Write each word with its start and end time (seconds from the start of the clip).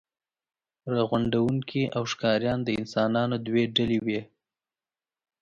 راغونډوونکي 0.93 1.83
او 1.95 2.03
ښکاریان 2.11 2.59
د 2.63 2.69
انسانانو 2.79 3.35
دوې 3.45 3.63
ډلې 3.75 3.99
وې. 4.05 4.21